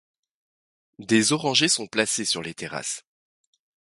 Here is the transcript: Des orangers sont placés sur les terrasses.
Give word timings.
Des 0.97 1.31
orangers 1.31 1.67
sont 1.67 1.85
placés 1.85 2.25
sur 2.25 2.41
les 2.41 2.55
terrasses. 2.55 3.05